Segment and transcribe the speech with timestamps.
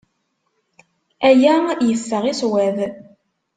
[1.29, 1.55] Aya
[1.89, 2.77] yeffeɣ i ṣṣwab.